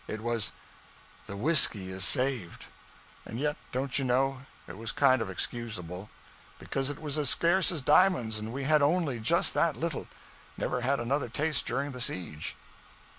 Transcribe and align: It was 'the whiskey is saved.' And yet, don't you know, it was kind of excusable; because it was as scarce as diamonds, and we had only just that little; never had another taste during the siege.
It 0.07 0.21
was 0.23 0.51
'the 1.27 1.35
whiskey 1.37 1.91
is 1.91 2.03
saved.' 2.03 2.65
And 3.23 3.39
yet, 3.39 3.55
don't 3.71 3.99
you 3.99 4.03
know, 4.03 4.47
it 4.67 4.75
was 4.75 4.91
kind 4.91 5.21
of 5.21 5.29
excusable; 5.29 6.09
because 6.57 6.89
it 6.89 6.99
was 6.99 7.19
as 7.19 7.29
scarce 7.29 7.71
as 7.71 7.83
diamonds, 7.83 8.39
and 8.39 8.51
we 8.51 8.63
had 8.63 8.81
only 8.81 9.19
just 9.19 9.53
that 9.53 9.77
little; 9.77 10.07
never 10.57 10.81
had 10.81 10.99
another 10.99 11.29
taste 11.29 11.67
during 11.67 11.91
the 11.91 12.01
siege. 12.01 12.55